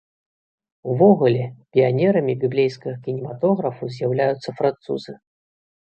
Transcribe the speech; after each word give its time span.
Увогуле, 0.93 1.43
піянерамі 1.77 2.33
біблейскага 2.47 2.95
кінематографу 3.07 3.95
з'яўляюцца 4.01 4.49
французы. 4.61 5.11